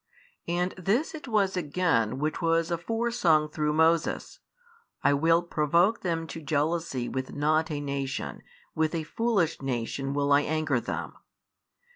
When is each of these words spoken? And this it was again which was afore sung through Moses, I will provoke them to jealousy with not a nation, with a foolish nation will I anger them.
And 0.47 0.71
this 0.79 1.13
it 1.13 1.27
was 1.27 1.55
again 1.55 2.17
which 2.17 2.41
was 2.41 2.71
afore 2.71 3.11
sung 3.11 3.47
through 3.47 3.73
Moses, 3.73 4.39
I 5.03 5.13
will 5.13 5.43
provoke 5.43 6.01
them 6.01 6.25
to 6.25 6.41
jealousy 6.41 7.07
with 7.07 7.33
not 7.35 7.69
a 7.69 7.79
nation, 7.79 8.41
with 8.73 8.95
a 8.95 9.03
foolish 9.03 9.61
nation 9.61 10.15
will 10.15 10.33
I 10.33 10.41
anger 10.41 10.79
them. 10.79 11.13